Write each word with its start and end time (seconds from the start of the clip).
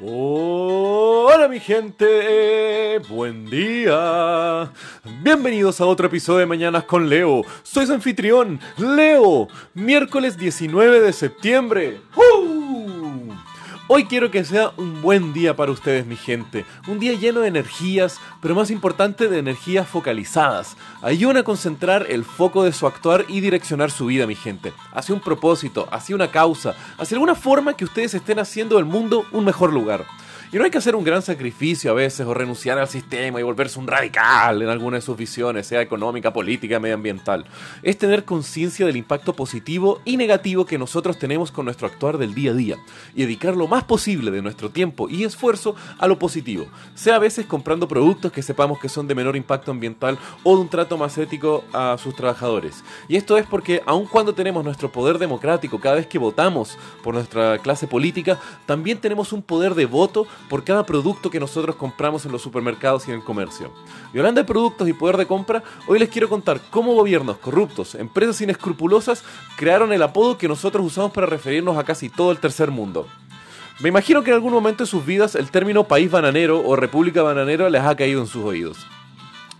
Hola 0.00 1.48
mi 1.48 1.60
gente, 1.60 2.98
buen 3.10 3.44
día. 3.50 4.72
Bienvenidos 5.22 5.80
a 5.80 5.86
otro 5.86 6.06
episodio 6.06 6.38
de 6.38 6.46
Mañanas 6.46 6.84
con 6.84 7.08
Leo. 7.08 7.42
Soy 7.62 7.86
su 7.86 7.92
anfitrión, 7.92 8.58
Leo. 8.78 9.48
Miércoles 9.74 10.38
19 10.38 11.00
de 11.00 11.12
septiembre. 11.12 12.00
Hoy 13.94 14.06
quiero 14.06 14.30
que 14.30 14.42
sea 14.42 14.72
un 14.78 15.02
buen 15.02 15.34
día 15.34 15.54
para 15.54 15.70
ustedes, 15.70 16.06
mi 16.06 16.16
gente. 16.16 16.64
Un 16.88 16.98
día 16.98 17.12
lleno 17.12 17.40
de 17.40 17.48
energías, 17.48 18.18
pero 18.40 18.54
más 18.54 18.70
importante 18.70 19.28
de 19.28 19.38
energías 19.38 19.86
focalizadas. 19.86 20.78
Ayudan 21.02 21.36
a 21.36 21.42
concentrar 21.42 22.06
el 22.08 22.24
foco 22.24 22.64
de 22.64 22.72
su 22.72 22.86
actuar 22.86 23.26
y 23.28 23.42
direccionar 23.42 23.90
su 23.90 24.06
vida, 24.06 24.26
mi 24.26 24.34
gente. 24.34 24.72
Hacia 24.94 25.14
un 25.14 25.20
propósito, 25.20 25.90
hacia 25.92 26.14
una 26.14 26.30
causa, 26.30 26.74
hacia 26.96 27.16
alguna 27.16 27.34
forma 27.34 27.76
que 27.76 27.84
ustedes 27.84 28.14
estén 28.14 28.38
haciendo 28.38 28.76
del 28.76 28.86
mundo 28.86 29.26
un 29.30 29.44
mejor 29.44 29.74
lugar. 29.74 30.06
Y 30.54 30.58
no 30.58 30.64
hay 30.64 30.70
que 30.70 30.76
hacer 30.76 30.94
un 30.94 31.02
gran 31.02 31.22
sacrificio 31.22 31.90
a 31.90 31.94
veces 31.94 32.26
o 32.26 32.34
renunciar 32.34 32.78
al 32.78 32.86
sistema 32.86 33.40
y 33.40 33.42
volverse 33.42 33.78
un 33.78 33.86
radical 33.86 34.60
en 34.60 34.68
alguna 34.68 34.98
de 34.98 35.00
sus 35.00 35.16
visiones, 35.16 35.66
sea 35.66 35.80
económica, 35.80 36.30
política, 36.30 36.78
medioambiental. 36.78 37.46
Es 37.82 37.96
tener 37.96 38.26
conciencia 38.26 38.84
del 38.84 38.98
impacto 38.98 39.32
positivo 39.32 40.02
y 40.04 40.18
negativo 40.18 40.66
que 40.66 40.76
nosotros 40.76 41.18
tenemos 41.18 41.50
con 41.50 41.64
nuestro 41.64 41.86
actuar 41.86 42.18
del 42.18 42.34
día 42.34 42.50
a 42.50 42.54
día 42.54 42.76
y 43.14 43.22
dedicar 43.22 43.56
lo 43.56 43.66
más 43.66 43.84
posible 43.84 44.30
de 44.30 44.42
nuestro 44.42 44.68
tiempo 44.68 45.08
y 45.08 45.24
esfuerzo 45.24 45.74
a 45.98 46.06
lo 46.06 46.18
positivo, 46.18 46.66
sea 46.94 47.16
a 47.16 47.18
veces 47.18 47.46
comprando 47.46 47.88
productos 47.88 48.30
que 48.30 48.42
sepamos 48.42 48.78
que 48.78 48.90
son 48.90 49.08
de 49.08 49.14
menor 49.14 49.36
impacto 49.36 49.70
ambiental 49.70 50.18
o 50.42 50.54
de 50.54 50.60
un 50.60 50.68
trato 50.68 50.98
más 50.98 51.16
ético 51.16 51.64
a 51.72 51.96
sus 51.96 52.14
trabajadores. 52.14 52.84
Y 53.08 53.16
esto 53.16 53.38
es 53.38 53.46
porque 53.46 53.80
aun 53.86 54.04
cuando 54.04 54.34
tenemos 54.34 54.62
nuestro 54.62 54.92
poder 54.92 55.16
democrático 55.16 55.80
cada 55.80 55.94
vez 55.94 56.06
que 56.06 56.18
votamos 56.18 56.76
por 57.02 57.14
nuestra 57.14 57.56
clase 57.56 57.86
política, 57.86 58.38
también 58.66 58.98
tenemos 58.98 59.32
un 59.32 59.40
poder 59.40 59.74
de 59.74 59.86
voto 59.86 60.26
por 60.48 60.64
cada 60.64 60.84
producto 60.84 61.30
que 61.30 61.40
nosotros 61.40 61.76
compramos 61.76 62.24
en 62.26 62.32
los 62.32 62.42
supermercados 62.42 63.06
y 63.06 63.10
en 63.10 63.18
el 63.18 63.24
comercio. 63.24 63.72
Y 64.12 64.18
hablando 64.18 64.40
de 64.40 64.46
productos 64.46 64.88
y 64.88 64.92
poder 64.92 65.16
de 65.16 65.26
compra, 65.26 65.62
hoy 65.86 65.98
les 65.98 66.08
quiero 66.08 66.28
contar 66.28 66.60
cómo 66.70 66.94
gobiernos 66.94 67.38
corruptos, 67.38 67.94
empresas 67.94 68.40
inescrupulosas, 68.40 69.24
crearon 69.56 69.92
el 69.92 70.02
apodo 70.02 70.38
que 70.38 70.48
nosotros 70.48 70.86
usamos 70.86 71.12
para 71.12 71.26
referirnos 71.26 71.76
a 71.76 71.84
casi 71.84 72.08
todo 72.08 72.30
el 72.32 72.38
tercer 72.38 72.70
mundo. 72.70 73.06
Me 73.80 73.88
imagino 73.88 74.22
que 74.22 74.30
en 74.30 74.34
algún 74.34 74.52
momento 74.52 74.84
de 74.84 74.90
sus 74.90 75.04
vidas 75.04 75.34
el 75.34 75.50
término 75.50 75.84
país 75.84 76.10
bananero 76.10 76.64
o 76.64 76.76
república 76.76 77.22
bananera 77.22 77.68
les 77.70 77.82
ha 77.82 77.96
caído 77.96 78.20
en 78.20 78.26
sus 78.26 78.44
oídos. 78.44 78.86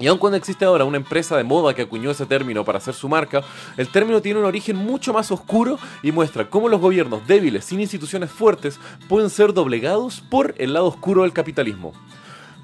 Y 0.02 0.08
aun 0.08 0.18
cuando 0.18 0.36
existe 0.36 0.64
ahora 0.64 0.84
una 0.84 0.96
empresa 0.96 1.36
de 1.36 1.44
moda 1.44 1.74
que 1.74 1.82
acuñó 1.82 2.10
ese 2.10 2.26
término 2.26 2.64
para 2.64 2.78
hacer 2.78 2.92
su 2.92 3.08
marca, 3.08 3.44
el 3.76 3.86
término 3.86 4.20
tiene 4.20 4.40
un 4.40 4.46
origen 4.46 4.74
mucho 4.74 5.12
más 5.12 5.30
oscuro 5.30 5.78
y 6.02 6.10
muestra 6.10 6.50
cómo 6.50 6.68
los 6.68 6.80
gobiernos 6.80 7.24
débiles 7.28 7.66
sin 7.66 7.80
instituciones 7.80 8.28
fuertes 8.28 8.80
pueden 9.08 9.30
ser 9.30 9.52
doblegados 9.52 10.20
por 10.20 10.56
el 10.58 10.72
lado 10.72 10.86
oscuro 10.86 11.22
del 11.22 11.32
capitalismo. 11.32 11.92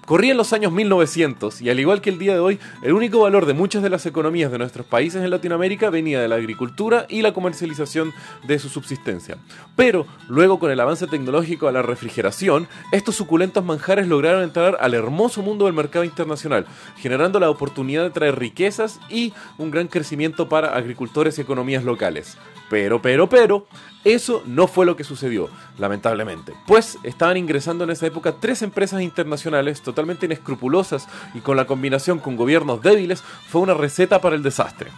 Corrían 0.09 0.39
los 0.39 0.55
años 0.55 0.73
1900 0.73 1.61
y 1.61 1.69
al 1.69 1.79
igual 1.79 2.01
que 2.01 2.09
el 2.09 2.19
día 2.19 2.33
de 2.33 2.41
hoy, 2.41 2.59
el 2.81 2.95
único 2.95 3.21
valor 3.21 3.45
de 3.45 3.53
muchas 3.53 3.83
de 3.83 3.91
las 3.91 4.07
economías 4.07 4.51
de 4.51 4.57
nuestros 4.57 4.87
países 4.87 5.23
en 5.23 5.29
Latinoamérica 5.29 5.91
venía 5.91 6.19
de 6.19 6.29
la 6.29 6.37
agricultura 6.37 7.05
y 7.11 7.21
la 7.21 7.35
comercialización 7.35 8.15
de 8.47 8.59
su 8.59 8.71
subsistencia. 8.71 9.37
Pero 9.77 10.07
luego 10.27 10.59
con 10.59 10.71
el 10.71 10.81
avance 10.81 11.07
tecnológico 11.09 11.69
a 11.69 11.73
la 11.73 11.83
refrigeración, 11.83 12.69
estos 12.91 13.17
suculentos 13.17 13.63
manjares 13.67 14.09
lograron 14.09 14.43
entrar 14.43 14.79
al 14.81 14.95
hermoso 14.95 15.43
mundo 15.43 15.67
del 15.67 15.75
mercado 15.75 16.07
internacional, 16.07 16.65
generando 16.97 17.39
la 17.39 17.51
oportunidad 17.51 18.05
de 18.05 18.11
traer 18.11 18.39
riquezas 18.39 19.01
y 19.11 19.35
un 19.59 19.71
gran 19.71 19.89
crecimiento 19.89 20.49
para 20.49 20.75
agricultores 20.75 21.37
y 21.37 21.43
economías 21.43 21.85
locales. 21.85 22.39
Pero, 22.71 23.01
pero, 23.01 23.29
pero, 23.29 23.67
eso 24.05 24.43
no 24.47 24.69
fue 24.69 24.87
lo 24.87 24.97
que 24.97 25.05
sucedió, 25.05 25.49
lamentablemente. 25.79 26.55
Pues 26.67 26.99
estaban 27.03 27.37
ingresando 27.37 27.85
en 27.85 27.91
esa 27.91 28.07
época 28.07 28.37
tres 28.41 28.63
empresas 28.63 29.03
internacionales 29.03 29.83
totalmente 29.83 30.27
inescrupulosas 30.27 31.09
y 31.35 31.41
con 31.41 31.57
la 31.57 31.67
combinación 31.67 32.19
con 32.19 32.37
gobiernos 32.37 32.83
débiles 32.83 33.23
fue 33.23 33.61
una 33.61 33.75
receta 33.75 34.21
para 34.21 34.37
el 34.37 34.43
desastre. 34.43 34.91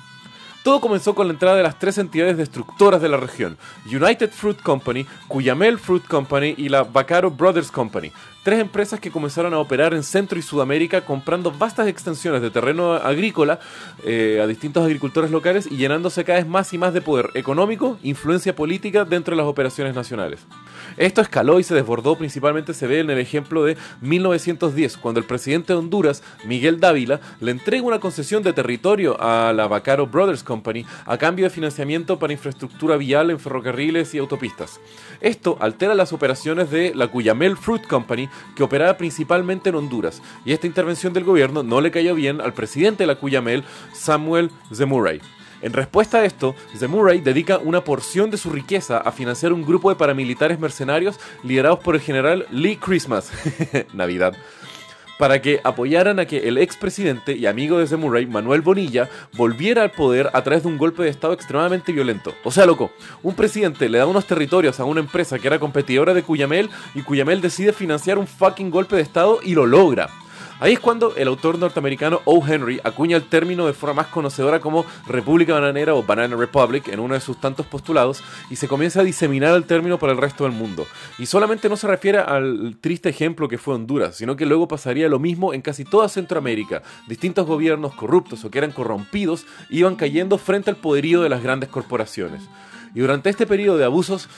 Todo 0.63 0.83
comenzó 0.83 1.15
con 1.15 1.27
la 1.27 1.33
entrada 1.33 1.57
de 1.57 1.63
las 1.63 1.79
tres 1.79 1.97
entidades 1.97 2.37
destructoras 2.37 3.01
de 3.01 3.09
la 3.09 3.17
región, 3.17 3.57
United 3.87 4.31
Fruit 4.31 4.61
Company, 4.61 5.07
Cuyamel 5.27 5.79
Fruit 5.79 6.07
Company 6.07 6.55
y 6.59 6.69
la 6.69 6.83
Vaccaro 6.83 7.31
Brothers 7.31 7.71
Company, 7.71 8.13
tres 8.43 8.61
empresas 8.61 9.01
que 9.01 9.11
comenzaron 9.11 9.55
a 9.55 9.59
operar 9.59 9.95
en 9.95 10.03
Centro 10.03 10.39
y 10.39 10.43
Sudamérica 10.43 11.03
comprando 11.03 11.51
vastas 11.51 11.89
extensiones 11.89 12.43
de 12.43 12.51
terreno 12.51 12.93
agrícola 12.93 13.59
eh, 14.05 14.39
a 14.43 14.47
distintos 14.47 14.85
agricultores 14.85 15.31
locales 15.31 15.67
y 15.71 15.77
llenándose 15.77 16.25
cada 16.25 16.39
vez 16.39 16.47
más 16.47 16.73
y 16.75 16.79
más 16.79 16.93
de 16.93 17.01
poder 17.01 17.31
económico, 17.35 17.99
influencia 18.03 18.55
política 18.55 19.07
dentro 19.07 19.35
de 19.35 19.43
las 19.43 19.51
operaciones 19.51 19.95
nacionales. 19.95 20.41
Esto 20.99 21.23
escaló 21.23 21.59
y 21.59 21.65
se 21.65 21.75
desbordó 21.75 22.17
principalmente 22.17 22.75
se 22.75 22.87
ve 22.87 23.01
en 23.01 23.09
el 23.09 23.19
ejemplo 23.19 23.65
de 23.65 23.79
1910, 24.03 24.99
cuando 24.99 25.21
el 25.21 25.27
presidente 25.27 25.73
de 25.73 25.79
Honduras, 25.79 26.23
Miguel 26.45 26.81
Dávila, 26.81 27.21
le 27.41 27.51
entrega 27.51 27.83
una 27.83 28.01
concesión 28.01 28.43
de 28.43 28.53
territorio 28.53 29.17
a 29.21 29.55
la 29.55 29.69
Vaccaro 29.69 30.07
Brothers 30.07 30.43
Company 30.43 30.50
a 31.07 31.19
cambio 31.19 31.45
de 31.45 31.51
financiamiento 31.51 32.19
para 32.19 32.33
infraestructura 32.33 32.97
vial 32.97 33.31
en 33.31 33.39
ferrocarriles 33.39 34.15
y 34.15 34.19
autopistas. 34.19 34.81
Esto 35.21 35.57
altera 35.61 35.95
las 35.95 36.13
operaciones 36.13 36.71
de 36.71 36.93
la 36.95 37.09
Cuyamel 37.09 37.57
Fruit 37.57 37.87
Company, 37.87 38.29
que 38.57 38.63
operaba 38.63 38.97
principalmente 38.97 39.69
en 39.69 39.77
Honduras, 39.77 40.21
y 40.45 40.53
esta 40.53 40.67
intervención 40.67 41.13
del 41.13 41.25
gobierno 41.25 41.63
no 41.63 41.81
le 41.81 41.91
cayó 41.91 42.15
bien 42.15 42.41
al 42.41 42.53
presidente 42.53 43.05
de 43.05 43.07
la 43.07 43.15
Cuyamel, 43.15 43.63
Samuel 43.93 44.51
Zemurray. 44.75 45.21
En 45.63 45.73
respuesta 45.73 46.19
a 46.19 46.25
esto, 46.25 46.55
Zemurray 46.77 47.21
dedica 47.21 47.59
una 47.59 47.85
porción 47.85 48.31
de 48.31 48.39
su 48.39 48.51
riqueza 48.51 48.99
a 48.99 49.13
financiar 49.13 49.53
un 49.53 49.65
grupo 49.65 49.91
de 49.91 49.97
paramilitares 49.97 50.59
mercenarios 50.59 51.21
liderados 51.43 51.81
por 51.81 51.95
el 51.95 52.01
general 52.01 52.47
Lee 52.51 52.77
Christmas, 52.77 53.31
Navidad, 53.93 54.35
para 55.21 55.43
que 55.43 55.61
apoyaran 55.65 56.19
a 56.19 56.25
que 56.25 56.49
el 56.49 56.57
expresidente 56.57 57.37
y 57.37 57.45
amigo 57.45 57.79
de 57.79 57.87
Zemurray, 57.87 58.25
Manuel 58.25 58.63
Bonilla, 58.63 59.11
volviera 59.35 59.83
al 59.83 59.91
poder 59.91 60.31
a 60.33 60.43
través 60.43 60.63
de 60.63 60.71
un 60.71 60.79
golpe 60.79 61.03
de 61.03 61.11
Estado 61.11 61.35
extremadamente 61.35 61.93
violento. 61.93 62.35
O 62.43 62.51
sea, 62.51 62.65
loco, 62.65 62.91
un 63.23 63.35
presidente 63.35 63.91
le 63.91 63.99
da 63.99 64.07
unos 64.07 64.27
territorios 64.27 64.81
a 64.81 64.87
una 64.87 65.01
empresa 65.01 65.39
que 65.39 65.47
era 65.47 65.59
competidora 65.59 66.15
de 66.15 66.23
Cuyamel 66.23 66.71
y 66.95 67.03
Cuyamel 67.03 67.43
decide 67.43 67.75
financiar 67.75 68.17
un 68.17 68.27
fucking 68.27 68.71
golpe 68.71 68.97
de 68.97 69.03
Estado 69.03 69.41
y 69.45 69.55
lo 69.55 69.67
logra. 69.67 70.09
Ahí 70.61 70.75
es 70.75 70.79
cuando 70.81 71.17
el 71.17 71.27
autor 71.27 71.59
norteamericano 71.59 72.21
O. 72.27 72.47
Henry 72.47 72.83
acuña 72.85 73.17
el 73.17 73.23
término 73.23 73.67
de 73.67 73.73
forma 73.73 74.03
más 74.03 74.09
conocedora 74.09 74.61
como 74.61 74.85
República 75.07 75.55
Bananera 75.55 75.95
o 75.95 76.03
Banana 76.03 76.37
Republic 76.37 76.89
en 76.89 77.01
uno 77.01 77.15
de 77.15 77.21
sus 77.21 77.41
tantos 77.41 77.65
postulados 77.65 78.23
y 78.51 78.57
se 78.57 78.69
comienza 78.69 79.01
a 79.01 79.05
diseminar 79.05 79.55
el 79.55 79.65
término 79.65 79.99
para 79.99 80.13
el 80.13 80.19
resto 80.19 80.45
del 80.45 80.53
mundo. 80.53 80.87
Y 81.19 81.25
solamente 81.25 81.71
no 81.71 81.77
se 81.77 81.87
refiere 81.87 82.19
al 82.19 82.77
triste 82.79 83.09
ejemplo 83.09 83.49
que 83.49 83.57
fue 83.57 83.75
Honduras, 83.75 84.17
sino 84.17 84.37
que 84.37 84.45
luego 84.45 84.69
pasaría 84.69 85.09
lo 85.09 85.19
mismo 85.19 85.55
en 85.55 85.63
casi 85.63 85.85
toda 85.85 86.11
Centroamérica. 86.11 86.83
Distintos 87.09 87.47
gobiernos 87.47 87.95
corruptos 87.95 88.45
o 88.45 88.51
que 88.51 88.59
eran 88.59 88.73
corrompidos 88.73 89.47
iban 89.71 89.97
cayendo 89.97 90.37
frente 90.37 90.69
al 90.69 90.77
poderío 90.77 91.23
de 91.23 91.31
las 91.31 91.43
grandes 91.43 91.71
corporaciones. 91.71 92.43
Y 92.95 93.01
durante 93.01 93.31
este 93.31 93.47
periodo 93.47 93.79
de 93.79 93.85
abusos 93.87 94.29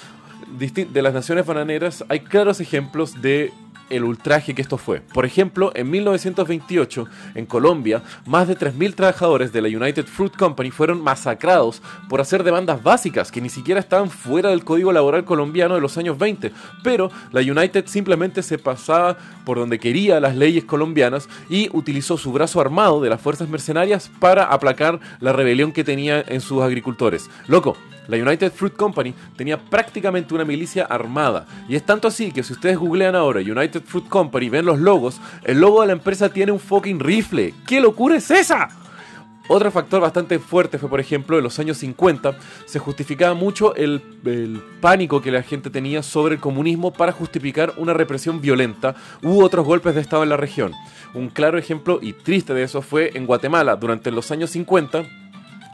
de 0.57 1.03
las 1.03 1.15
naciones 1.15 1.47
bananeras 1.47 2.05
hay 2.09 2.21
claros 2.21 2.61
ejemplos 2.61 3.21
de 3.23 3.53
el 3.91 4.05
ultraje 4.05 4.55
que 4.55 4.63
esto 4.63 4.79
fue. 4.79 5.01
Por 5.01 5.25
ejemplo, 5.25 5.73
en 5.75 5.91
1928, 5.91 7.07
en 7.35 7.47
Colombia, 7.47 8.03
más 8.27 8.49
de 8.49 8.57
3.000 8.57 8.95
trabajadores 8.95 9.53
de 9.53 9.63
la 9.63 9.69
United 9.69 10.07
Fruit 10.07 10.37
Company 10.37 10.71
fueron 10.71 11.03
masacrados 11.03 11.83
por 12.09 12.21
hacer 12.21 12.43
demandas 12.43 12.83
básicas 12.83 13.31
que 13.31 13.41
ni 13.41 13.49
siquiera 13.49 13.81
estaban 13.81 14.11
fuera 14.11 14.51
del 14.51 14.65
código 14.65 14.93
laboral 14.93 15.25
colombiano 15.25 15.75
de 15.75 15.81
los 15.81 15.99
años 15.99 16.19
20. 16.19 16.53
Pero 16.83 17.11
la 17.33 17.41
United 17.41 17.87
simplemente 17.87 18.43
se 18.43 18.59
pasaba 18.59 19.17
por 19.45 19.59
donde 19.59 19.79
quería 19.79 20.21
las 20.21 20.37
leyes 20.37 20.65
colombianas 20.65 21.29
y 21.49 21.69
utilizó 21.73 22.17
su 22.17 22.33
brazo 22.33 22.61
armado 22.61 23.01
de 23.01 23.11
las 23.11 23.21
fuerzas 23.21 23.49
mercenarias 23.49 24.11
para 24.21 24.45
aplacar 24.45 25.01
la 25.21 25.33
rebelión 25.33 25.73
que 25.73 25.85
tenía 25.85 26.25
en 26.27 26.41
sus 26.41 26.63
agricultores. 26.63 27.31
Loco, 27.47 27.77
la 28.09 28.17
United 28.17 28.53
Fruit 28.53 28.75
Company 28.75 29.15
tenía 29.37 29.59
prácticamente 29.59 30.35
una 30.35 30.45
milicia 30.45 30.85
armada. 30.85 31.47
Y 31.69 31.77
es 31.77 31.85
tanto 31.85 32.09
así 32.09 32.33
que 32.33 32.43
si 32.43 32.53
ustedes 32.53 32.79
googlean 32.79 33.15
ahora 33.15 33.41
United 33.41 33.83
Fruit 33.85 34.09
Company 34.09 34.47
y 34.47 34.51
ven 34.51 34.67
los 34.67 34.79
logos, 34.79 35.21
el 35.45 35.61
logo 35.61 35.81
de 35.81 35.89
la 35.89 35.93
empresa 35.93 36.29
tiene 36.29 36.53
un 36.53 36.61
fucking 36.61 37.01
rifle. 37.01 37.55
¿Qué 37.67 37.81
locura 37.81 38.17
es 38.17 38.31
esa? 38.31 38.69
Otro 39.49 39.71
factor 39.73 40.01
bastante 40.01 40.39
fuerte 40.39 40.79
fue, 40.79 40.89
por 40.89 41.01
ejemplo, 41.01 41.37
en 41.37 41.45
los 41.45 41.59
años 41.59 41.77
50 41.79 42.37
se 42.65 42.79
justificaba 42.79 43.35
mucho 43.35 43.75
el, 43.75 44.01
el, 44.25 44.63
pánico 44.81 45.21
que 45.21 45.33
la 45.33 45.43
gente 45.43 45.69
tenía 45.69 46.03
sobre 46.03 46.37
el 46.37 46.41
comunismo 46.41 46.93
para 46.93 47.13
justificar 47.13 47.75
una 47.77 47.93
represión 47.93 48.41
violenta 48.41 48.95
u 49.21 49.43
otros 49.43 49.67
golpes 49.67 49.95
de 49.95 50.01
Estado 50.01 50.23
en 50.23 50.29
la 50.29 50.37
región. 50.37 50.73
Un 51.13 51.29
claro 51.29 51.59
ejemplo 51.59 51.99
y 52.01 52.13
triste 52.13 52.55
de 52.55 52.63
eso 52.63 52.83
fue 52.83 53.11
en 53.15 53.27
Guatemala 53.27 53.77
durante 53.77 54.13
los 54.13 54.31
años 54.31 54.51
50 54.51 55.22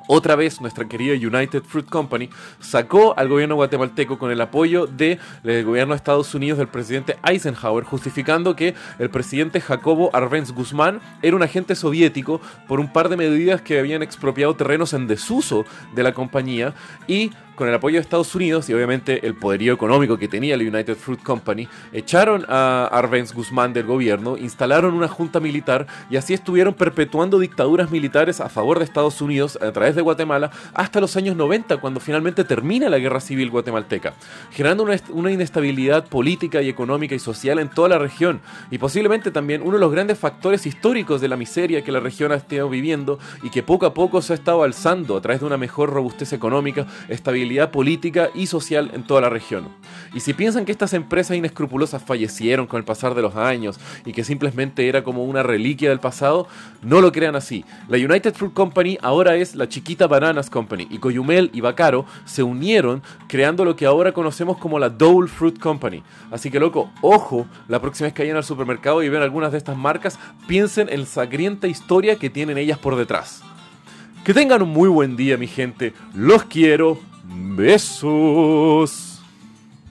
otra 0.08 0.34
vez 0.34 0.60
nuestra 0.60 0.88
querida 0.88 1.14
United 1.14 1.62
Fruit 1.62 1.88
Company 1.88 2.28
sacó 2.58 3.16
al 3.16 3.28
gobierno 3.28 3.54
guatemalteco 3.54 4.18
con 4.18 4.32
el 4.32 4.40
apoyo 4.40 4.88
del 4.88 5.18
gobierno 5.44 5.92
de 5.92 5.96
Estados 5.96 6.34
Unidos 6.34 6.58
del 6.58 6.66
presidente 6.66 7.16
Eisenhower, 7.22 7.84
justificando 7.84 8.56
que 8.56 8.74
el 8.98 9.10
presidente 9.10 9.60
Jacobo 9.60 10.10
Arbenz 10.12 10.50
Guzmán 10.50 11.00
era 11.22 11.36
un 11.36 11.42
agente 11.42 11.76
soviético 11.76 12.40
por 12.66 12.80
un 12.80 12.92
par 12.92 13.08
de 13.08 13.16
medidas 13.16 13.62
que 13.62 13.78
habían 13.78 14.02
expropiado 14.02 14.56
terrenos 14.56 14.92
en 14.94 15.06
desuso 15.06 15.64
de 15.94 16.02
la 16.02 16.14
compañía 16.14 16.74
y 17.06 17.30
con 17.58 17.68
el 17.68 17.74
apoyo 17.74 17.96
de 17.96 18.02
Estados 18.02 18.32
Unidos 18.36 18.70
y 18.70 18.74
obviamente 18.74 19.26
el 19.26 19.34
poderío 19.34 19.74
económico 19.74 20.16
que 20.16 20.28
tenía 20.28 20.56
la 20.56 20.62
United 20.62 20.94
Fruit 20.94 21.20
Company, 21.20 21.66
echaron 21.92 22.44
a 22.46 22.88
Arbenz 22.92 23.34
Guzmán 23.34 23.72
del 23.72 23.84
gobierno, 23.84 24.36
instalaron 24.36 24.94
una 24.94 25.08
junta 25.08 25.40
militar 25.40 25.88
y 26.08 26.16
así 26.16 26.34
estuvieron 26.34 26.74
perpetuando 26.74 27.40
dictaduras 27.40 27.90
militares 27.90 28.40
a 28.40 28.48
favor 28.48 28.78
de 28.78 28.84
Estados 28.84 29.20
Unidos 29.20 29.58
a 29.60 29.72
través 29.72 29.96
de 29.96 30.02
Guatemala 30.02 30.52
hasta 30.72 31.00
los 31.00 31.16
años 31.16 31.34
90, 31.34 31.78
cuando 31.78 31.98
finalmente 31.98 32.44
termina 32.44 32.88
la 32.88 33.00
guerra 33.00 33.18
civil 33.18 33.50
guatemalteca, 33.50 34.14
generando 34.52 34.84
una, 34.84 34.96
una 35.10 35.32
inestabilidad 35.32 36.06
política 36.06 36.62
y 36.62 36.68
económica 36.68 37.16
y 37.16 37.18
social 37.18 37.58
en 37.58 37.70
toda 37.70 37.88
la 37.88 37.98
región 37.98 38.40
y 38.70 38.78
posiblemente 38.78 39.32
también 39.32 39.62
uno 39.62 39.72
de 39.72 39.80
los 39.80 39.90
grandes 39.90 40.16
factores 40.16 40.64
históricos 40.64 41.20
de 41.20 41.26
la 41.26 41.36
miseria 41.36 41.82
que 41.82 41.90
la 41.90 41.98
región 41.98 42.30
ha 42.30 42.36
estado 42.36 42.68
viviendo 42.68 43.18
y 43.42 43.50
que 43.50 43.64
poco 43.64 43.84
a 43.84 43.94
poco 43.94 44.22
se 44.22 44.32
ha 44.32 44.36
estado 44.36 44.62
alzando 44.62 45.16
a 45.16 45.20
través 45.20 45.40
de 45.40 45.46
una 45.46 45.56
mejor 45.56 45.90
robustez 45.90 46.32
económica, 46.32 46.86
estabilidad 47.08 47.47
política 47.70 48.30
y 48.34 48.46
social 48.46 48.90
en 48.94 49.02
toda 49.02 49.22
la 49.22 49.28
región. 49.28 49.68
Y 50.14 50.20
si 50.20 50.32
piensan 50.34 50.64
que 50.64 50.72
estas 50.72 50.94
empresas 50.94 51.36
inescrupulosas 51.36 52.02
fallecieron 52.02 52.66
con 52.66 52.78
el 52.78 52.84
pasar 52.84 53.14
de 53.14 53.22
los 53.22 53.36
años 53.36 53.78
y 54.04 54.12
que 54.12 54.24
simplemente 54.24 54.88
era 54.88 55.02
como 55.02 55.24
una 55.24 55.42
reliquia 55.42 55.90
del 55.90 56.00
pasado, 56.00 56.46
no 56.82 57.00
lo 57.00 57.12
crean 57.12 57.36
así. 57.36 57.64
La 57.88 57.98
United 57.98 58.34
Fruit 58.34 58.54
Company 58.54 58.98
ahora 59.02 59.36
es 59.36 59.54
la 59.54 59.68
Chiquita 59.68 60.06
Bananas 60.06 60.50
Company 60.50 60.86
y 60.90 60.98
Coyumel 60.98 61.50
y 61.52 61.60
Bacaro 61.60 62.06
se 62.24 62.42
unieron 62.42 63.02
creando 63.28 63.64
lo 63.64 63.76
que 63.76 63.86
ahora 63.86 64.12
conocemos 64.12 64.58
como 64.58 64.78
la 64.78 64.88
Dole 64.88 65.28
Fruit 65.28 65.58
Company. 65.58 66.02
Así 66.30 66.50
que 66.50 66.60
loco, 66.60 66.90
ojo, 67.02 67.46
la 67.68 67.80
próxima 67.80 68.06
vez 68.06 68.14
que 68.14 68.22
vayan 68.22 68.36
al 68.36 68.44
supermercado 68.44 69.02
y 69.02 69.08
vean 69.08 69.22
algunas 69.22 69.52
de 69.52 69.58
estas 69.58 69.76
marcas, 69.76 70.18
piensen 70.46 70.88
en 70.88 71.00
la 71.00 71.06
sangrienta 71.06 71.66
historia 71.66 72.16
que 72.16 72.30
tienen 72.30 72.58
ellas 72.58 72.78
por 72.78 72.96
detrás. 72.96 73.42
Que 74.24 74.34
tengan 74.34 74.62
un 74.62 74.70
muy 74.70 74.88
buen 74.88 75.16
día, 75.16 75.36
mi 75.38 75.46
gente. 75.46 75.94
Los 76.14 76.44
quiero. 76.44 76.98
Beijos! 77.28 79.07